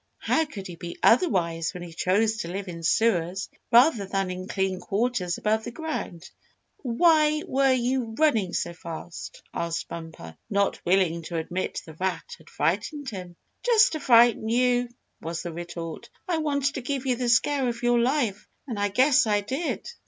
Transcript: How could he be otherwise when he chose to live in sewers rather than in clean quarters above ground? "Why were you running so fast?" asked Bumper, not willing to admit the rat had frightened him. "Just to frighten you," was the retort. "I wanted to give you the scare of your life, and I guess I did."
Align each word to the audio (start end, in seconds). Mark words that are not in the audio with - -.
How 0.17 0.45
could 0.45 0.65
he 0.65 0.77
be 0.77 0.97
otherwise 1.03 1.75
when 1.75 1.83
he 1.83 1.93
chose 1.93 2.37
to 2.37 2.47
live 2.47 2.67
in 2.67 2.81
sewers 2.81 3.49
rather 3.71 4.07
than 4.07 4.31
in 4.31 4.47
clean 4.47 4.79
quarters 4.79 5.37
above 5.37 5.71
ground? 5.75 6.27
"Why 6.77 7.43
were 7.45 7.73
you 7.73 8.15
running 8.17 8.53
so 8.53 8.73
fast?" 8.73 9.43
asked 9.53 9.87
Bumper, 9.89 10.35
not 10.49 10.83
willing 10.87 11.21
to 11.25 11.37
admit 11.37 11.81
the 11.85 11.93
rat 11.93 12.25
had 12.39 12.49
frightened 12.49 13.11
him. 13.11 13.35
"Just 13.63 13.91
to 13.91 13.99
frighten 13.99 14.49
you," 14.49 14.89
was 15.21 15.43
the 15.43 15.53
retort. 15.53 16.09
"I 16.27 16.39
wanted 16.39 16.73
to 16.73 16.81
give 16.81 17.05
you 17.05 17.15
the 17.15 17.29
scare 17.29 17.67
of 17.69 17.83
your 17.83 17.99
life, 17.99 18.47
and 18.65 18.79
I 18.79 18.87
guess 18.89 19.27
I 19.27 19.41
did." 19.41 19.87